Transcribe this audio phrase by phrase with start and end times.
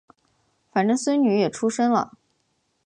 [0.71, 2.17] 反正孙女也出生了